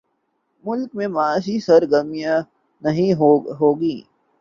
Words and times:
ملک 0.63 0.95
میں 0.95 1.07
معاشی 1.07 1.59
سرگرمی 1.59 2.23
نہیں 2.81 3.13
ہو 3.59 3.73
گی۔ 3.79 4.01